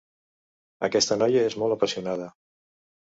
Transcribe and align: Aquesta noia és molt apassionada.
Aquesta 0.87 1.17
noia 1.23 1.43
és 1.51 1.59
molt 1.65 1.77
apassionada. 1.77 2.31